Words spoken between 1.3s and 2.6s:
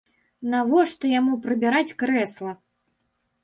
прыбіраць крэсла?